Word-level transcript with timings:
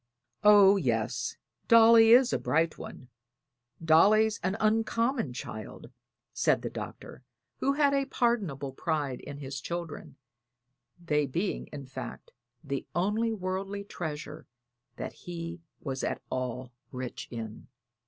"Oh, 0.43 0.77
yes, 0.77 1.35
Dolly 1.67 2.09
is 2.11 2.33
a 2.33 2.39
bright 2.39 2.79
one. 2.79 3.09
Dolly's 3.85 4.39
an 4.41 4.57
uncommon 4.59 5.31
child," 5.31 5.91
said 6.33 6.63
the 6.63 6.71
Doctor, 6.71 7.21
who 7.59 7.73
had 7.73 7.93
a 7.93 8.05
pardonable 8.07 8.73
pride 8.73 9.19
in 9.21 9.37
his 9.37 9.61
children 9.61 10.15
they 10.99 11.27
being, 11.27 11.67
in 11.67 11.85
fact, 11.85 12.31
the 12.63 12.87
only 12.95 13.31
worldly 13.31 13.83
treasure 13.83 14.47
that 14.95 15.13
he 15.13 15.61
was 15.81 16.03
at 16.03 16.19
all 16.31 16.71
rich 16.91 17.27
in. 17.29 17.67